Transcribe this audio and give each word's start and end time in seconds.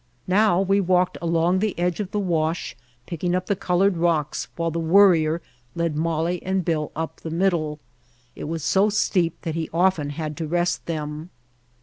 Now 0.25 0.59
we 0.59 0.81
walked 0.81 1.19
along 1.21 1.59
the 1.59 1.77
edge 1.77 1.99
of 1.99 2.09
the 2.09 2.19
wash 2.19 2.75
picking 3.05 3.35
up 3.35 3.45
the 3.45 3.55
colored 3.55 3.97
rocks 3.97 4.47
while 4.55 4.71
the 4.71 4.79
Worrier 4.79 5.43
led 5.75 5.95
Molly 5.95 6.41
and 6.41 6.65
Bill 6.65 6.91
up 6.95 7.17
the 7.17 7.29
middle. 7.29 7.79
It 8.35 8.45
was 8.45 8.63
so 8.63 8.89
steep 8.89 9.39
that 9.43 9.53
he 9.53 9.69
often 9.71 10.09
had 10.09 10.35
to 10.37 10.47
rest 10.47 10.87
them. 10.87 11.29